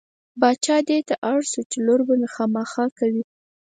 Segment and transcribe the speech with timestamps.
[0.39, 3.23] باچا دې ته اړ شو چې لور به مې خامخا کوې.